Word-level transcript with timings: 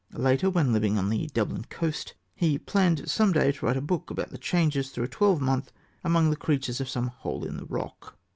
Later, 0.17 0.49
when 0.49 0.73
living 0.73 0.97
on 0.97 1.09
the 1.09 1.27
Dublin 1.27 1.65
coast, 1.69 2.15
he 2.35 2.57
"planned 2.57 3.07
some 3.07 3.31
day 3.31 3.51
to 3.51 3.63
write 3.67 3.77
a 3.77 3.81
book 3.81 4.09
about 4.09 4.31
the 4.31 4.39
changes 4.39 4.89
through 4.89 5.03
a 5.03 5.07
twelvemonth 5.07 5.71
among 6.03 6.31
the 6.31 6.35
creatures 6.35 6.81
of 6.81 6.89
some 6.89 7.05
hole 7.05 7.45
in 7.45 7.57
the 7.57 7.65
rock." 7.65 8.17